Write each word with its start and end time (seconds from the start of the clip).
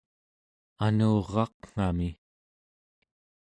anuraqngami 0.85 2.09